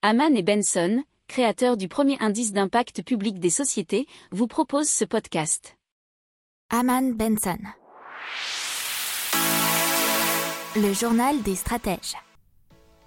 [0.00, 5.76] Haman et Benson, créateurs du premier indice d'impact public des sociétés, vous proposent ce podcast.
[6.70, 7.58] Haman Benson.
[10.76, 12.14] Le journal des stratèges.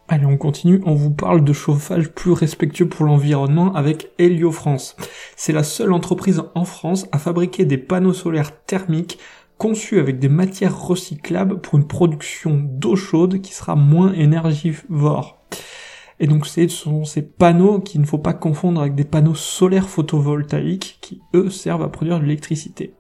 [0.10, 4.98] Allez, on continue, on vous parle de chauffage plus respectueux pour l'environnement avec Helio France.
[5.38, 9.18] C'est la seule entreprise en France à fabriquer des panneaux solaires thermiques
[9.58, 15.41] conçus avec des matières recyclables pour une production d'eau chaude qui sera moins énergivore.
[16.22, 19.90] Et donc ce sont ces panneaux qu'il ne faut pas confondre avec des panneaux solaires
[19.90, 22.94] photovoltaïques qui eux servent à produire de l'électricité.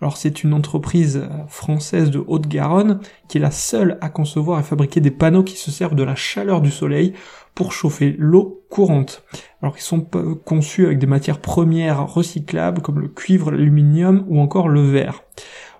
[0.00, 5.00] Alors c'est une entreprise française de Haute-Garonne qui est la seule à concevoir et fabriquer
[5.00, 7.14] des panneaux qui se servent de la chaleur du soleil
[7.56, 9.24] pour chauffer l'eau courante.
[9.60, 10.00] Alors ils sont
[10.44, 15.24] conçus avec des matières premières recyclables comme le cuivre, l'aluminium ou encore le verre.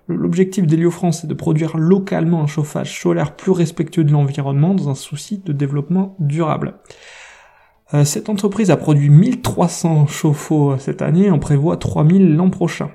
[0.08, 4.94] L'objectif d'Héliofrance est de produire localement un chauffage solaire plus respectueux de l'environnement dans un
[4.94, 6.74] souci de développement durable.
[7.94, 12.90] Euh, cette entreprise a produit 1300 chauffe-eau cette année, on prévoit 3000 l'an prochain.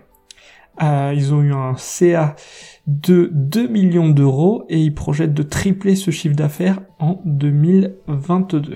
[0.82, 2.36] Euh, ils ont eu un CA
[2.86, 8.76] de 2 millions d'euros et ils projettent de tripler ce chiffre d'affaires en 2022.